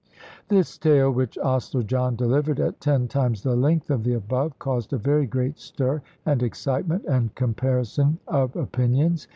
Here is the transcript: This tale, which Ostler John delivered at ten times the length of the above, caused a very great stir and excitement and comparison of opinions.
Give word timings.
This 0.47 0.79
tale, 0.79 1.11
which 1.11 1.37
Ostler 1.37 1.83
John 1.83 2.15
delivered 2.15 2.59
at 2.59 2.79
ten 2.81 3.07
times 3.07 3.43
the 3.43 3.55
length 3.55 3.91
of 3.91 4.03
the 4.03 4.15
above, 4.15 4.57
caused 4.57 4.93
a 4.93 4.97
very 4.97 5.27
great 5.27 5.59
stir 5.59 6.01
and 6.25 6.41
excitement 6.41 7.05
and 7.05 7.35
comparison 7.35 8.17
of 8.27 8.55
opinions. 8.55 9.27